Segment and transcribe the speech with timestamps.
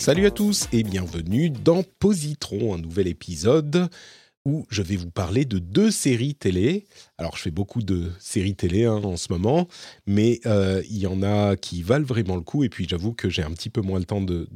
[0.00, 3.90] Salut à tous et bienvenue dans Positron, un nouvel épisode
[4.46, 6.86] où je vais vous parler de deux séries télé.
[7.18, 9.68] Alors je fais beaucoup de séries télé hein, en ce moment,
[10.06, 13.28] mais euh, il y en a qui valent vraiment le coup et puis j'avoue que
[13.28, 14.48] j'ai un petit peu moins le temps de,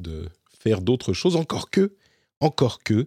[0.61, 1.93] faire d'autres choses, encore que,
[2.41, 3.07] encore que,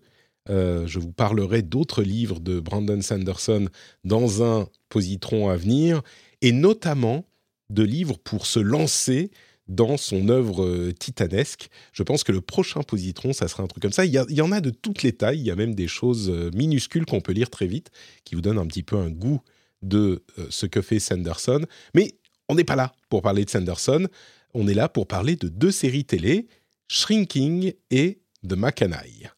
[0.51, 3.67] euh, je vous parlerai d'autres livres de Brandon Sanderson
[4.03, 6.03] dans un positron à venir,
[6.43, 7.25] et notamment
[7.71, 9.31] de livres pour se lancer
[9.67, 11.69] dans son œuvre euh, titanesque.
[11.93, 14.05] Je pense que le prochain positron, ça sera un truc comme ça.
[14.05, 16.51] Il y, en a de toutes les tailles, il y a même des choses euh,
[16.53, 17.91] minuscules qu'on peut lire très vite,
[18.23, 19.41] qui vous donnent un petit peu un goût
[19.81, 21.65] de euh, ce que fait Sanderson.
[21.93, 22.13] Mais
[22.49, 24.07] on n'est pas là pour parler de Sanderson,
[24.53, 26.47] on est là pour parler de deux séries télé,
[26.87, 29.29] Shrinking et The Mackanaï.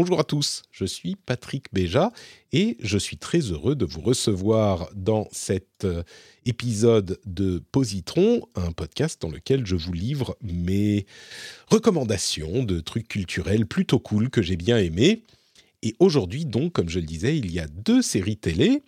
[0.00, 2.10] Bonjour à tous, je suis Patrick Béja
[2.52, 6.04] et je suis très heureux de vous recevoir dans cet euh,
[6.46, 11.04] épisode de Positron, un podcast dans lequel je vous livre mes
[11.66, 15.22] recommandations de trucs culturels plutôt cool que j'ai bien aimés.
[15.82, 18.82] Et aujourd'hui, donc, comme je le disais, il y a deux séries télé,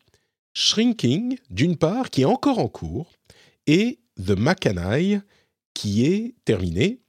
[0.54, 3.12] Shrinking, d'une part, qui est encore en cours,
[3.66, 5.20] et The Mackanaï,
[5.74, 7.01] qui est terminée,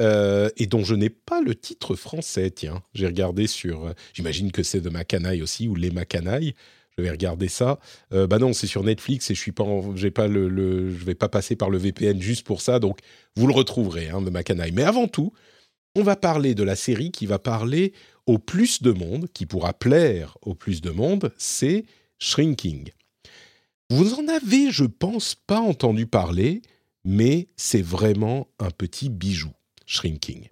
[0.00, 2.50] euh, et dont je n'ai pas le titre français.
[2.50, 3.86] Tiens, j'ai regardé sur.
[3.86, 6.54] euh, J'imagine que c'est The Mackanaï aussi, ou Les Mackanaï.
[6.98, 7.78] Je vais regarder ça.
[8.14, 9.64] Euh, bah non, c'est sur Netflix et je suis pas,
[9.96, 12.78] j'ai pas le, je vais pas passer par le VPN juste pour ça.
[12.78, 13.00] Donc
[13.36, 14.72] vous le retrouverez, hein, The Mackanaï.
[14.72, 15.32] Mais avant tout,
[15.94, 17.92] on va parler de la série qui va parler
[18.24, 21.32] au plus de monde, qui pourra plaire au plus de monde.
[21.36, 21.84] C'est
[22.18, 22.90] Shrinking.
[23.90, 26.62] Vous en avez, je pense, pas entendu parler,
[27.04, 29.50] mais c'est vraiment un petit bijou.
[29.86, 30.48] Shrinking.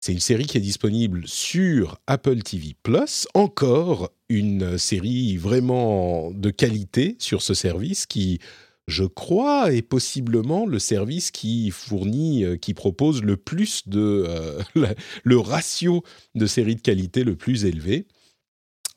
[0.00, 3.26] C'est une série qui est disponible sur Apple TV Plus.
[3.32, 8.38] Encore une série vraiment de qualité sur ce service qui,
[8.86, 14.62] je crois, est possiblement le service qui fournit, euh, qui propose le plus de euh,
[15.24, 16.02] le ratio
[16.34, 18.06] de séries de qualité le plus élevé.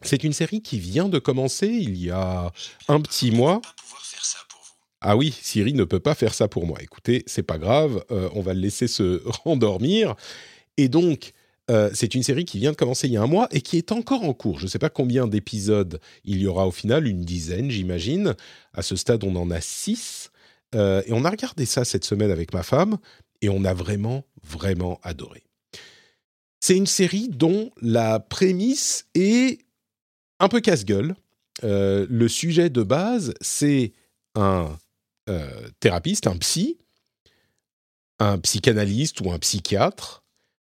[0.02, 2.52] C'est une série qui vient de commencer il y a
[2.90, 3.62] un petit mois.
[5.02, 6.80] Ah oui, Siri ne peut pas faire ça pour moi.
[6.82, 10.16] Écoutez, c'est pas grave, euh, on va le laisser se rendormir.
[10.78, 11.34] Et donc,
[11.70, 13.78] euh, c'est une série qui vient de commencer il y a un mois et qui
[13.78, 14.58] est encore en cours.
[14.60, 18.36] Je ne sais pas combien d'épisodes il y aura au final, une dizaine, j'imagine.
[18.74, 20.32] À ce stade, on en a six.
[20.76, 22.98] Euh, et on a regardé ça cette semaine avec ma femme
[23.42, 25.44] et on a vraiment, vraiment adoré.
[26.60, 29.60] C'est une série dont la prémisse est
[30.40, 31.16] un peu casse-gueule.
[31.62, 33.94] Le sujet de base, c'est
[34.36, 34.78] un
[35.30, 36.78] euh, thérapeute, un psy,
[38.20, 40.24] un psychanalyste ou un psychiatre.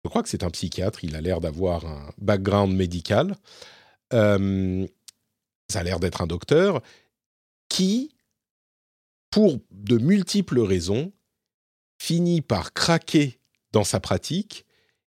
[0.05, 3.37] Je crois que c'est un psychiatre, il a l'air d'avoir un background médical.
[4.13, 4.87] Euh,
[5.71, 6.83] ça a l'air d'être un docteur
[7.69, 8.15] qui,
[9.31, 11.13] pour de multiples raisons,
[11.99, 13.41] finit par craquer
[13.73, 14.65] dans sa pratique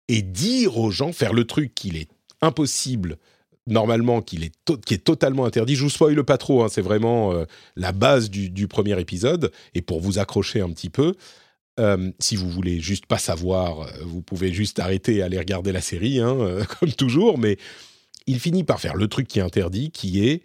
[0.08, 2.10] et dire aux gens, faire le truc qu'il est
[2.40, 3.18] impossible
[3.66, 5.76] normalement qui est totalement interdit.
[5.76, 7.44] Je vous spoile pas trop, hein, c'est vraiment euh,
[7.76, 9.52] la base du, premier épisode.
[9.74, 11.14] Et pour vous accrocher un petit peu,
[11.80, 15.72] euh, si vous voulez juste pas savoir, euh, vous pouvez juste arrêter et aller regarder
[15.72, 17.38] la série, hein, comme toujours.
[17.38, 17.56] Mais
[18.26, 20.42] il finit par faire le truc qui est interdit, qui est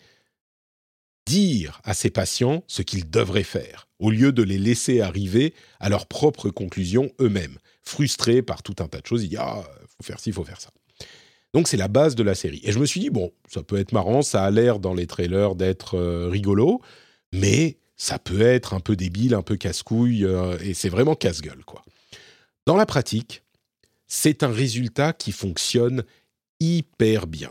[1.25, 5.89] dire à ses patients ce qu'ils devraient faire, au lieu de les laisser arriver à
[5.89, 7.57] leurs propres conclusions eux-mêmes.
[7.83, 9.63] Frustrés par tout un tas de choses, il dit ah,
[9.97, 10.69] faut faire ci, faut faire ça.
[11.57, 12.61] Donc c'est la base de la série.
[12.65, 15.07] Et je me suis dit, bon, ça peut être marrant, ça a l'air dans les
[15.07, 16.81] trailers d'être euh, rigolo,
[17.33, 21.65] mais ça peut être un peu débile, un peu casse-couille, euh, et c'est vraiment casse-gueule,
[21.65, 21.83] quoi.
[22.67, 23.41] Dans la pratique,
[24.05, 26.03] c'est un résultat qui fonctionne
[26.59, 27.49] hyper bien.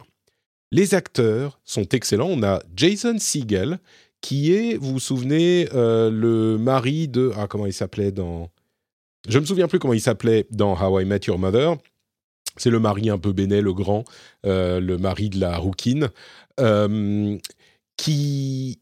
[0.70, 2.28] Les acteurs sont excellents.
[2.30, 3.80] On a Jason Segel,
[4.20, 7.32] qui est, vous vous souvenez, euh, le mari de...
[7.36, 8.50] Ah, comment il s'appelait dans...
[9.28, 11.76] Je me souviens plus comment il s'appelait dans How I Met Your Mother.
[12.56, 14.04] C'est le mari un peu bénet, le grand,
[14.44, 16.10] euh, le mari de la rouquine,
[16.60, 17.36] euh,
[17.96, 18.80] qui,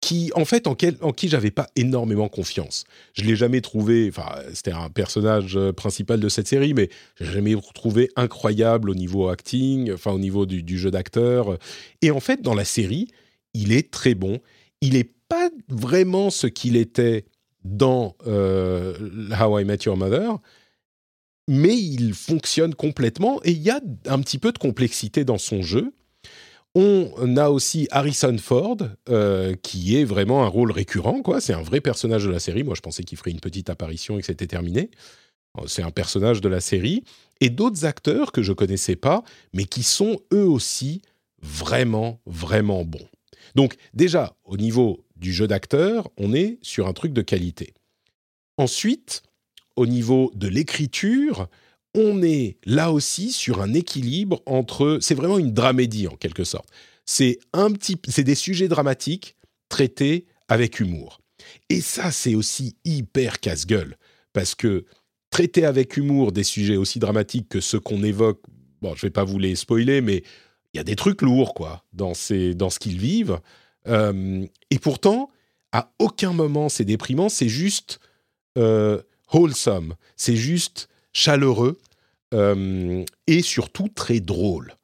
[0.00, 2.84] qui, en fait, en, en qui j'avais pas énormément confiance.
[3.14, 4.08] Je l'ai jamais trouvé.
[4.08, 6.88] Enfin, c'était un personnage euh, principal de cette série, mais
[7.20, 11.58] j'ai jamais trouvé incroyable au niveau acting, enfin au niveau du, jeu d'acteur.
[12.02, 13.08] Et en fait, dans la série,
[13.54, 14.40] il est très bon.
[14.80, 17.24] Il est pas vraiment ce qu'il était
[17.64, 20.38] dans How I Met Your Mother,
[21.48, 25.62] mais il fonctionne complètement et il y a un petit peu de complexité dans son
[25.62, 25.92] jeu.
[26.78, 28.76] On a aussi Harrison Ford,
[29.08, 31.40] euh, qui est vraiment un rôle récurrent, quoi.
[31.40, 32.64] C'est un vrai personnage de la série.
[32.64, 34.90] Moi, je pensais qu'il ferait une petite apparition et que c'était terminé.
[35.66, 37.02] C'est un personnage de la série.
[37.40, 39.22] Et d'autres acteurs que je connaissais pas,
[39.54, 41.00] mais qui sont eux aussi
[41.40, 43.08] vraiment, vraiment bons.
[43.54, 47.72] Donc, déjà, au niveau du jeu d'acteur, on est sur un truc de qualité.
[48.58, 49.22] Ensuite,
[49.76, 51.48] au niveau de l'écriture,
[51.94, 54.98] on est là aussi sur un équilibre entre.
[55.00, 56.68] C'est vraiment une dramédie en quelque sorte.
[57.04, 59.36] C'est un petit, c'est des sujets dramatiques
[59.68, 61.20] traités avec humour.
[61.68, 63.96] Et ça, c'est aussi hyper casse-gueule
[64.32, 64.84] parce que
[65.30, 68.42] traiter avec humour des sujets aussi dramatiques que ceux qu'on évoque,
[68.82, 70.22] bon, je vais pas vous les spoiler, mais
[70.72, 73.40] il y a des trucs lourds quoi dans ces, dans ce qu'ils vivent.
[73.88, 75.30] Euh, et pourtant,
[75.72, 78.00] à aucun moment c'est déprimant, c'est juste
[78.58, 79.00] euh,
[79.32, 81.78] wholesome, c'est juste chaleureux
[82.34, 84.74] euh, et surtout très drôle.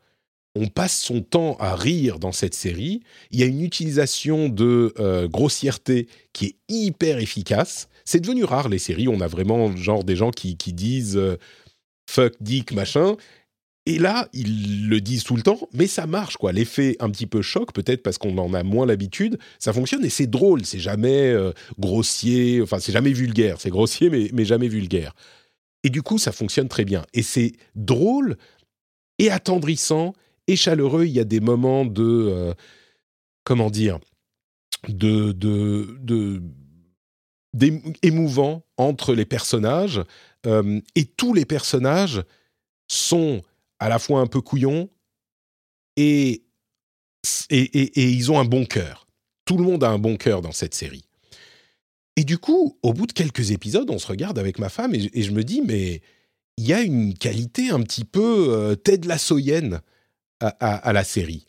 [0.54, 3.00] On passe son temps à rire dans cette série.
[3.30, 4.92] Il y a une utilisation de
[5.26, 7.88] grossièreté qui est hyper efficace.
[8.04, 9.08] C'est devenu rare les séries.
[9.08, 11.18] On a vraiment genre des gens qui, qui disent
[12.06, 13.16] fuck, dick, machin.
[13.84, 16.52] Et là, ils le disent tout le temps, mais ça marche, quoi.
[16.52, 20.10] L'effet un petit peu choc, peut-être parce qu'on en a moins l'habitude, ça fonctionne et
[20.10, 20.64] c'est drôle.
[20.64, 23.60] C'est jamais euh, grossier, enfin, c'est jamais vulgaire.
[23.60, 25.14] C'est grossier, mais, mais jamais vulgaire.
[25.82, 27.04] Et du coup, ça fonctionne très bien.
[27.12, 28.36] Et c'est drôle
[29.18, 30.14] et attendrissant
[30.46, 31.04] et chaleureux.
[31.06, 32.04] Il y a des moments de.
[32.04, 32.54] Euh,
[33.44, 33.98] comment dire
[34.88, 36.42] de, de, de
[38.02, 40.02] émouvant entre les personnages
[40.46, 42.22] euh, et tous les personnages
[42.88, 43.42] sont
[43.82, 44.88] à la fois un peu couillon
[45.96, 46.44] et,
[47.50, 49.08] et, ils ont un bon cœur.
[49.44, 51.08] Tout le monde a un bon cœur dans cette série.
[52.14, 55.22] Et du coup, au bout de quelques épisodes, on se regarde avec ma femme et,
[55.22, 56.00] je me dis, mais
[56.58, 59.80] il y a une qualité un petit peu euh, Ted Lassoyenne
[60.38, 61.48] à, à, la série.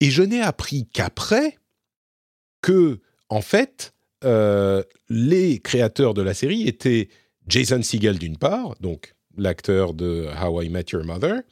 [0.00, 1.58] Et je n'ai appris qu'après
[2.60, 3.94] que, en fait,
[4.24, 7.08] euh, les créateurs de la série étaient
[7.46, 11.42] Jason Segel d'une part, donc l'acteur de How I Met Your Mother.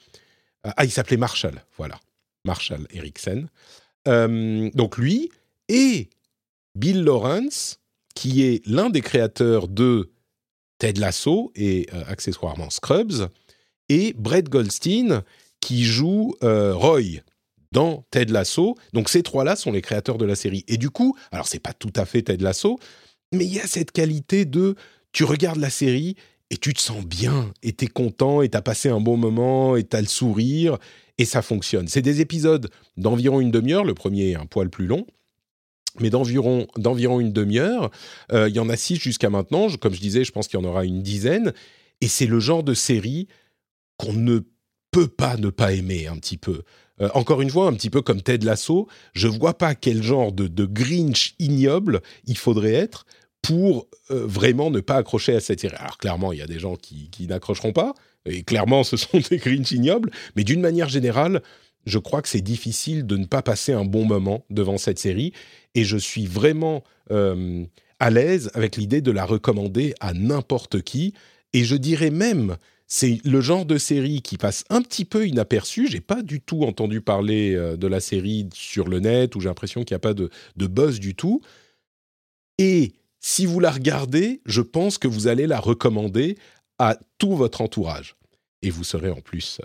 [0.66, 1.98] Euh, ah, il s'appelait Marshall, voilà.
[2.44, 3.48] Marshall Eriksen.
[4.08, 5.30] Euh, donc lui
[5.68, 6.08] et
[6.74, 7.80] Bill Lawrence,
[8.14, 10.10] qui est l'un des créateurs de
[10.78, 13.28] Ted Lasso et euh, accessoirement Scrubs,
[13.88, 15.22] et Brett Goldstein,
[15.60, 17.20] qui joue Roy
[17.72, 18.76] dans Ted Lasso.
[18.92, 20.64] Donc ces trois-là sont les créateurs de la série.
[20.68, 22.78] Et du coup, alors c'est pas tout à fait Ted Lasso,
[23.32, 24.76] mais il y a cette qualité de
[25.12, 26.16] tu regardes la série
[26.50, 29.16] et tu te sens bien, et tu es content, et tu as passé un bon
[29.16, 30.78] moment, et tu as le sourire,
[31.16, 31.86] et ça fonctionne.
[31.86, 35.06] C'est des épisodes d'environ une demi-heure, le premier est un poil plus long,
[36.00, 37.90] mais d'environ, d'environ une demi-heure.
[38.32, 40.62] Euh, il y en a six jusqu'à maintenant, comme je disais, je pense qu'il y
[40.62, 41.52] en aura une dizaine,
[42.00, 43.28] et c'est le genre de série
[43.96, 44.40] qu'on ne
[44.90, 46.62] peut pas ne pas aimer un petit peu.
[47.00, 50.32] Euh, encore une fois, un petit peu comme Ted Lasso, je vois pas quel genre
[50.32, 53.06] de Grinch ignoble il faudrait être
[53.42, 55.76] pour euh, vraiment ne pas accrocher à cette série.
[55.76, 57.94] Alors clairement, il y a des gens qui, n'accrocheront pas,
[58.26, 61.42] et clairement, ce sont des Grinch ignobles, mais d'une manière générale,
[61.86, 65.32] je crois que c'est difficile de ne pas passer un bon moment devant cette série,
[65.74, 67.64] et je suis vraiment euh,
[67.98, 71.14] à l'aise avec l'idée de la recommander à n'importe qui,
[71.52, 72.56] et je dirais même,
[72.86, 75.88] c'est le genre de série qui passe un petit peu inaperçu.
[75.88, 79.48] J'ai pas du tout entendu parler euh, de la série sur le net, où j'ai
[79.48, 81.40] l'impression qu'il n'y a pas de, de buzz du tout.
[82.58, 86.38] Et si vous la regardez, je pense que vous allez la recommander
[86.78, 88.16] à tout votre entourage.
[88.62, 89.60] Et vous serez en plus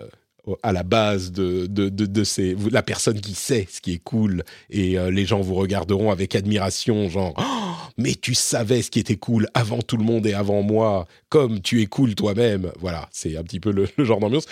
[0.48, 4.44] euh, à la base de, de, ces, la personne qui sait ce qui est cool.
[4.68, 8.98] Et euh, les gens vous regarderont avec admiration, genre oh, Mais tu savais ce qui
[8.98, 12.70] était cool avant tout le monde et avant moi, comme tu es cool toi-même.
[12.78, 14.46] Voilà, c'est un petit peu le, genre d'ambiance.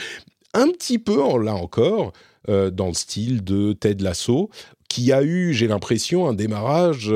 [0.54, 2.12] Un petit peu, là encore,
[2.48, 4.48] euh, dans le style de Ted Lasso,
[4.88, 7.12] qui a eu, j'ai l'impression, un démarrage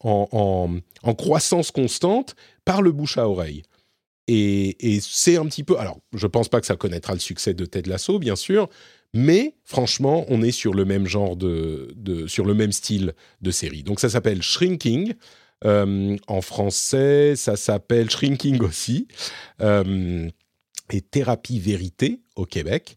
[0.00, 0.76] en
[1.12, 2.34] croissance constante
[2.64, 3.62] par le bouche à oreille.
[4.26, 5.78] Et, c'est un petit peu.
[5.78, 8.70] Alors, je pense pas que ça connaîtra le succès de Ted Lasso, bien sûr,
[9.12, 11.94] mais franchement, on est sur le même genre de,
[12.26, 13.82] sur le même style de série.
[13.82, 15.14] Donc, ça s'appelle Shrinking.
[15.64, 19.08] Euh, en français, ça s'appelle Shrinking aussi.
[19.60, 20.28] Euh,
[20.90, 22.96] et Thérapie Vérité au Québec.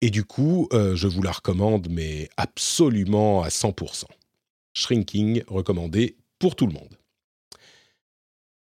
[0.00, 4.04] Et du coup, euh, je vous la recommande, mais absolument à 100%.
[4.74, 6.96] Shrinking, recommandé pour tout le monde.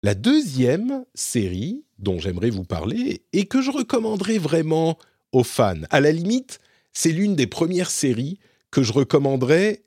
[0.02, 4.98] La deuxième série dont j'aimerais vous parler et que je recommanderais vraiment
[5.34, 6.60] aux fans, à la limite,
[6.94, 8.40] c'est l'une des premières séries
[8.72, 9.84] que je recommanderais.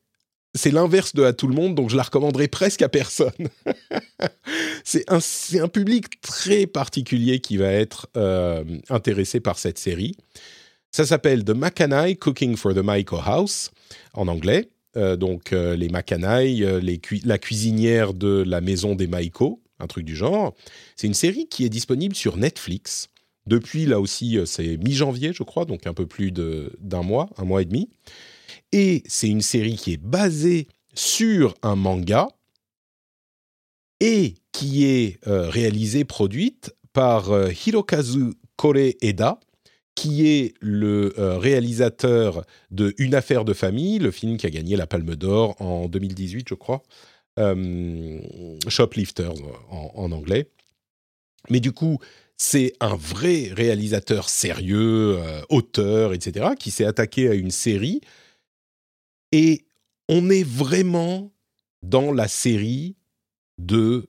[0.55, 3.33] C'est l'inverse de à tout le monde, donc je la recommanderais presque à personne.
[4.85, 10.15] c'est un, public très particulier qui va être euh, intéressé par cette série.
[10.91, 13.71] Ça s'appelle The Macanai Cooking for the Maiko House
[14.13, 14.69] en anglais.
[14.99, 16.63] Euh, donc euh, les Macanai,
[17.25, 20.55] la cuisinière de la maison des Maiko, un truc du genre.
[20.97, 23.09] C'est une série qui est disponible sur Netflix.
[23.47, 27.61] Depuis, là aussi, c'est mi-janvier, je crois, donc un peu plus d'un mois, un mois
[27.61, 27.91] et demi.
[28.71, 32.29] Et c'est une série qui est basée sur un manga
[34.01, 39.39] et qui est euh, réalisée, produite par euh, Hirokazu Koreeda,
[39.95, 44.77] qui est le euh, réalisateur de Une affaire de famille, le film qui a gagné
[44.77, 46.83] la Palme d'Or en 2018, je crois.
[48.69, 49.35] Shoplifters
[49.71, 50.51] en, anglais.
[51.51, 51.99] Mais du coup,
[52.37, 58.01] c'est un vrai réalisateur sérieux, auteur, etc., qui s'est attaqué à une série
[59.33, 59.65] et
[60.09, 61.33] on est vraiment
[61.83, 62.97] dans la série
[63.59, 64.09] de,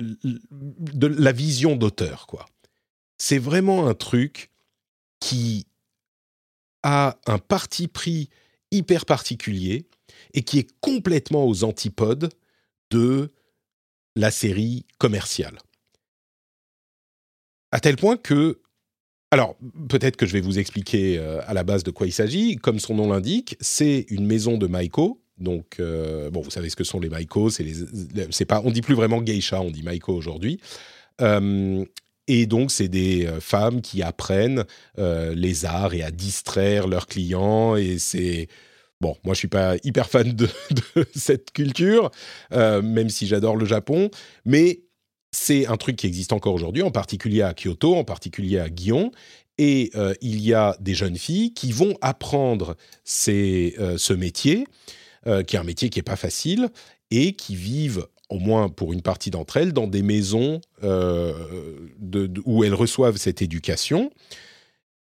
[0.00, 2.46] de la vision d'auteur, quoi.
[3.16, 4.50] C'est vraiment un truc
[5.20, 5.66] qui
[6.82, 8.28] a un parti pris
[8.70, 9.86] hyper particulier
[10.34, 12.30] et qui est complètement aux antipodes
[12.90, 13.32] de
[14.16, 15.58] la série commerciale.
[17.72, 18.60] À tel point que
[19.30, 19.56] alors,
[19.88, 22.54] peut-être que je vais vous expliquer euh, à la base de quoi il s'agit.
[22.54, 25.20] Comme son nom l'indique, c'est une maison de Maiko.
[25.38, 27.50] Donc, euh, bon, vous savez ce que sont les Maiko.
[27.50, 30.60] C'est les, pas, on dit plus vraiment geisha, on dit Maiko aujourd'hui.
[31.20, 31.84] Euh,
[32.28, 34.64] et donc, c'est des femmes qui apprennent
[34.96, 37.74] les arts et à distraire leurs clients.
[37.74, 38.46] Et c'est
[39.00, 40.48] Bon, moi je suis pas hyper fan de,
[41.14, 42.10] cette culture,
[42.50, 44.10] même si j'adore le Japon,
[44.44, 44.84] mais
[45.34, 49.10] c'est un truc qui existe encore aujourd'hui, en particulier à Kyoto, en particulier à Gion.
[49.58, 52.76] Et euh, il y a des jeunes filles qui vont apprendre
[53.28, 54.66] euh, ce métier,
[55.26, 56.70] euh, qui est un métier qui n'est pas facile,
[57.10, 62.74] et qui vivent, au moins pour une partie d'entre elles, dans des maisons où elles
[62.74, 64.10] reçoivent cette éducation.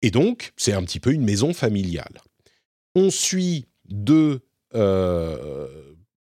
[0.01, 2.21] Et donc, c'est un petit peu une maison familiale.
[2.95, 4.41] On suit deux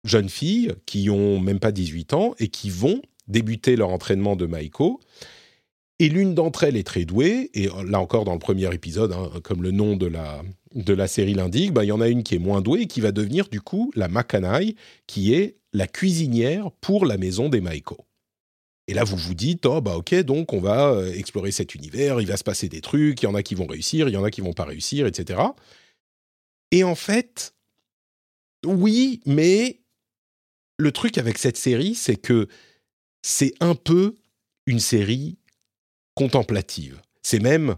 [0.04, 4.46] jeunes filles qui ont même pas 18 ans et qui vont débuter leur entraînement de
[4.46, 5.00] Maiko.
[6.00, 9.30] Et l'une d'entre elles est très douée, et là encore dans le premier épisode, hein,
[9.44, 10.42] comme le nom de la,
[10.74, 12.88] de la série l'indique, bah, il y en a une qui est moins douée et
[12.88, 14.76] qui va devenir du coup la Makanai,
[15.06, 17.98] qui est la cuisinière pour la maison des Maiko.
[18.88, 22.20] Et là, vous vous dites, oh bah ok, donc on va euh, explorer cet univers,
[22.20, 24.18] il va se passer des trucs, il y en a qui vont réussir, il y
[24.18, 25.40] en a qui vont pas réussir, etc.
[26.72, 27.54] Et en fait,
[28.66, 29.82] oui, mais
[30.78, 32.48] le truc avec cette série, c'est que
[33.22, 34.18] c'est un peu
[34.66, 35.38] une série
[36.16, 37.02] contemplative.
[37.22, 37.76] C'est même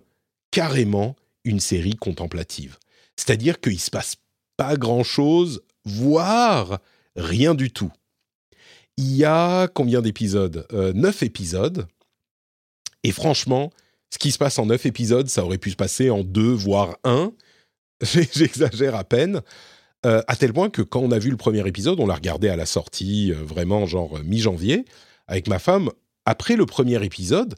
[0.51, 2.77] carrément une série contemplative.
[3.17, 4.15] C'est-à-dire qu'il ne se passe
[4.57, 6.79] pas grand-chose, voire
[7.15, 7.91] rien du tout.
[8.97, 10.67] Il y a combien d'épisodes?
[10.71, 11.88] Euh, Neuf épisodes.
[13.03, 13.71] Et franchement,
[14.13, 16.97] ce qui se passe en neuf épisodes, ça aurait pu se passer en deux, voire
[17.03, 17.33] un.
[18.01, 19.41] J'exagère à peine.
[20.05, 22.50] Euh, à tel point que quand on a vu le premier épisode, on l'a regardé
[22.50, 24.83] à la sortie, euh, vraiment genre mi-janvier
[25.27, 25.89] avec ma femme,
[26.25, 27.55] après le premier épisode,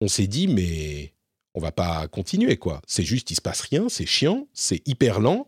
[0.00, 1.12] on s'est dit, mais
[1.54, 2.82] on va pas continuer, quoi.
[2.86, 5.46] C'est juste, il se passe rien, c'est chiant, c'est hyper lent.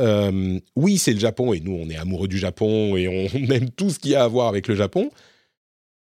[0.00, 3.70] Euh, oui, c'est le Japon, et nous, on est amoureux du Japon, et on aime
[3.70, 5.10] tout ce qu'il y a à voir avec le Japon.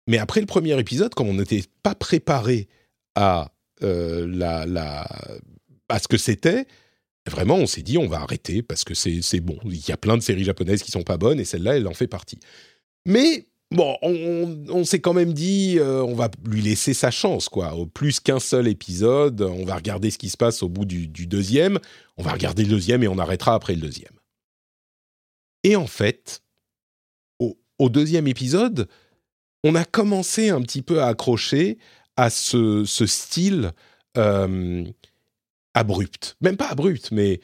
[0.07, 2.69] Mais après le premier épisode, comme on n'était pas préparé
[3.15, 3.53] à,
[3.83, 5.07] euh, la,
[5.89, 6.67] à ce que c'était,
[7.27, 9.59] vraiment, on s'est dit, on va arrêter, parce que c'est bon.
[9.65, 11.95] Il y a plein de séries japonaises qui sont pas bonnes, et celle-là, elle en
[11.95, 12.39] fait partie.
[13.07, 17.75] Mais Bon, on, s'est quand même dit, euh, on va lui laisser sa chance, quoi.
[17.75, 21.07] Au plus qu'un seul épisode, on va regarder ce qui se passe au bout du,
[21.07, 21.79] deuxième,
[22.17, 24.13] on va regarder le deuxième et on arrêtera après le deuxième.
[25.63, 26.43] Et en fait,
[27.39, 28.89] au, deuxième épisode,
[29.63, 31.79] on a commencé un petit peu à accrocher
[32.17, 33.71] à ce, style
[34.17, 34.85] euh,
[35.75, 36.37] abrupt.
[36.41, 37.41] Même pas abrupt, mais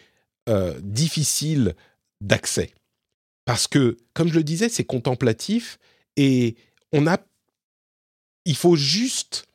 [0.48, 1.74] euh, difficile
[2.20, 2.72] d'accès.
[3.44, 5.78] Parce que, comme je le disais, c'est contemplatif
[6.16, 6.56] et
[6.92, 7.18] on a,
[8.44, 9.46] il faut juste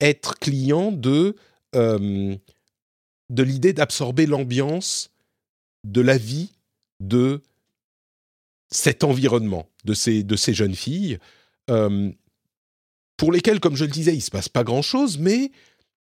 [0.00, 1.36] être client de
[1.72, 5.10] de l'idée d'absorber l'ambiance
[5.84, 6.50] de la vie
[6.98, 7.40] de
[8.70, 11.18] cet environnement, de ces, de ces jeunes filles,
[13.16, 15.52] pour lesquelles, comme je le disais, il ne se passe pas grand-chose, mais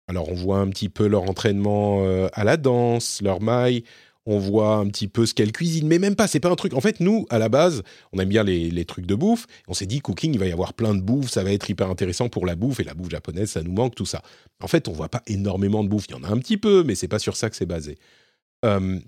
[0.09, 3.85] alors on voit un petit peu leur entraînement euh, à la danse, leur maille,
[4.27, 6.75] on voit un petit peu ce qu'elle cuisine, mais même pas, c'est pas un truc.
[6.75, 7.83] En fait, nous, à la base,
[8.13, 9.47] on aime bien les, trucs de bouffe.
[9.69, 11.89] On s'est dit, cooking, il va y avoir plein de bouffe, ça va être hyper
[11.89, 14.23] intéressant pour la bouffe, et la bouffe japonaise, ça nous manque, tout ça.
[14.61, 16.07] En fait, on voit pas énormément de bouffe.
[16.09, 17.99] Il y en a un petit peu, mais c'est pas sur ça que c'est basé.
[18.65, 18.99] Euh,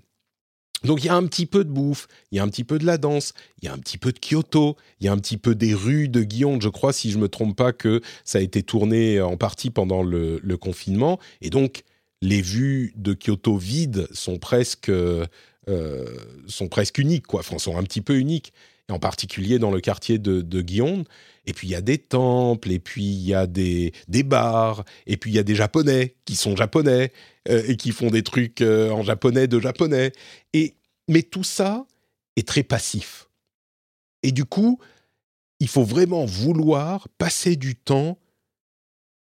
[0.83, 2.79] donc il y a un petit peu de bouffe, il y a un petit peu
[2.79, 5.17] de la danse, il y a un petit peu de Kyoto, il y a un
[5.17, 6.61] petit peu des rues de Guillaume.
[6.61, 10.03] Je crois, si je me trompe pas, que ça a été tourné en partie pendant
[10.03, 11.19] le, confinement.
[11.41, 11.83] Et donc
[12.21, 15.25] les vues de Kyoto vides sont presque, euh,
[16.47, 17.41] sont presque uniques, quoi.
[17.41, 18.53] Enfin, sont un petit peu uniques,
[18.89, 20.61] en particulier dans le quartier de, de
[21.49, 24.85] Et puis il y a des temples, et puis il y a des, des bars,
[25.07, 27.11] et puis il y a des Japonais qui sont japonais
[27.49, 30.11] euh, et qui font des trucs euh, en japonais de japonais.
[30.53, 30.75] Et
[31.07, 31.87] mais tout ça
[32.35, 33.29] est très passif.
[34.21, 34.79] Et du coup,
[35.59, 38.19] il faut vraiment vouloir passer du temps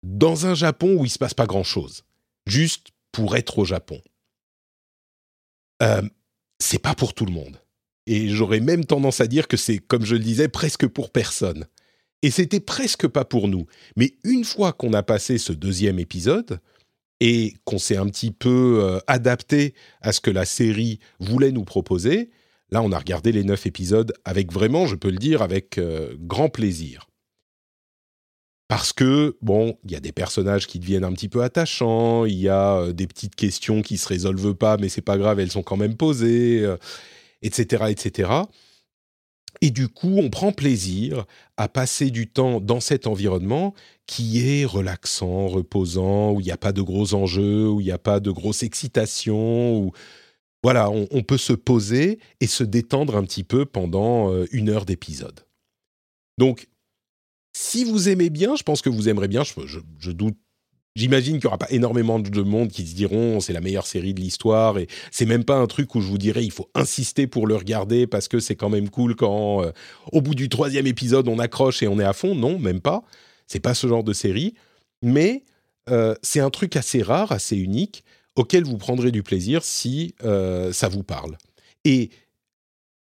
[0.05, 2.05] dans un Japon où il se passe pas grand chose
[2.47, 4.01] juste pour être au Japon.
[5.83, 6.03] Euh,
[6.61, 7.61] c'est pas pour tout le monde.
[8.07, 11.67] Et j'aurais même tendance à dire que c'est, comme je le disais, presque pour personne.
[12.23, 13.67] Et c'était presque pas pour nous.
[13.97, 16.61] Mais une fois qu'on a passé ce deuxième épisode
[17.21, 21.65] et qu'on s'est un petit peu euh, adapté à ce que la série voulait nous
[21.65, 22.31] proposer,
[22.71, 26.15] là on a regardé les neuf épisodes avec vraiment, je peux le dire, avec euh,
[26.19, 27.09] grand plaisir
[28.69, 32.39] parce que, bon, il y a des personnages qui deviennent un petit peu attachants, il
[32.39, 35.51] y a euh, des petites questions qui se résolvent pas, mais c'est pas grave, elles
[35.51, 36.67] sont quand même posées,
[37.43, 38.31] etc., etc.
[39.63, 41.25] Et du coup, on prend plaisir
[41.57, 43.75] à passer du temps dans cet environnement
[44.07, 47.93] qui est relaxant, reposant, où il n'y a pas de gros enjeux, où il n'y
[47.93, 49.93] a pas de grosse excitation, où
[50.65, 54.85] voilà, on, peut se poser et se détendre un petit peu pendant euh, une heure
[54.85, 55.41] d'épisode.
[56.39, 56.69] Donc,
[57.53, 59.43] si vous aimez bien, je pense que vous aimerez bien.
[59.45, 60.37] Je, doute.
[60.95, 64.13] J'imagine qu'il n'y aura pas énormément de monde qui se diront c'est la meilleure série
[64.13, 67.27] de l'histoire et c'est même pas un truc où je vous dirais il faut insister
[67.27, 69.73] pour le regarder parce que c'est quand même cool quand euh,
[70.13, 72.35] au bout du troisième épisode on accroche et on est à fond.
[72.35, 73.03] Non, même pas.
[73.47, 74.55] C'est pas ce genre de série,
[75.03, 75.45] mais
[75.89, 78.05] euh, c'est un truc assez rare, assez unique
[78.37, 81.39] auquel vous prendrez du plaisir si euh, ça vous parle.
[81.85, 82.11] Et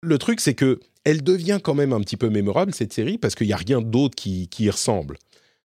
[0.01, 3.33] le truc c'est que elle devient quand même un petit peu mémorable, cette série, parce
[3.33, 5.17] qu'il n'y a rien d'autre qui, y ressemble.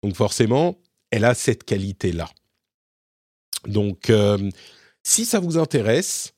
[0.02, 0.78] Donc forcément,
[1.12, 2.30] elle a cette qualité-là.
[3.68, 4.50] Donc, euh,
[5.04, 6.34] si ça vous intéresse,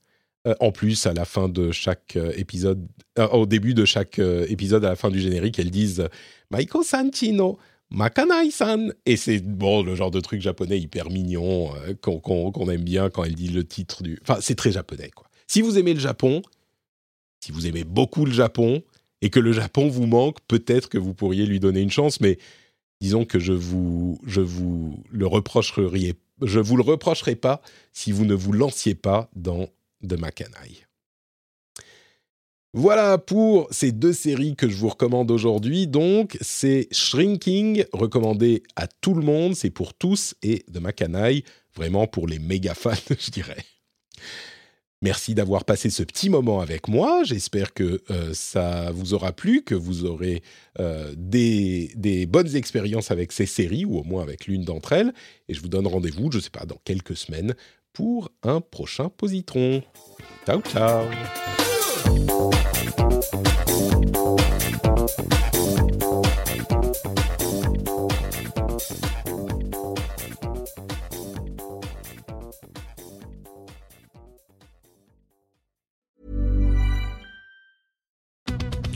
[0.47, 2.87] euh, en plus, à la fin de chaque euh, épisode,
[3.31, 6.07] au début de chaque épisode, à la fin du générique, elles disent
[6.51, 7.57] Maiko Sanchino,
[7.89, 8.93] Makanai-san.
[9.05, 13.35] Et c'est bon, le genre de truc japonais hyper mignon qu'on aime bien quand elle
[13.35, 14.19] dit le titre du.
[14.21, 15.27] Enfin, c'est très japonais, quoi.
[15.47, 16.41] Si vous aimez le Japon,
[17.39, 18.83] si vous aimez beaucoup le Japon
[19.21, 22.37] et que le Japon vous manque, peut-être que vous pourriez lui donner une chance, mais
[23.01, 27.61] disons que je vous, vous le reprocherai, je vous le reprocherai pas
[27.93, 29.67] si vous ne vous lanciez pas dans
[30.07, 30.87] The Makanai.
[32.73, 35.87] Voilà pour ces deux séries que je vous recommande aujourd'hui.
[35.87, 41.43] Donc, c'est Shrinking, recommandé à tout le monde, c'est pour tous, et The Makanai,
[41.75, 43.63] vraiment pour les méga fans, je dirais.
[45.03, 47.21] Merci d'avoir passé ce petit moment avec moi.
[47.23, 50.41] J'espère que euh, ça vous aura plu, que vous aurez
[50.79, 55.13] euh, des, des, bonnes expériences avec ces séries, ou au moins avec l'une d'entre elles.
[55.49, 57.55] Et je vous donne rendez-vous, je ne sais pas, dans quelques semaines
[57.93, 59.83] pour un prochain Positron.
[60.45, 61.05] Ciao, ciao